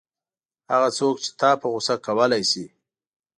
هغه 0.71 0.89
څوک 0.97 1.15
چې 1.23 1.29
تا 1.39 1.49
په 1.61 1.65
غوسه 1.73 1.95
کولای 2.05 2.43
شي. 2.51 2.65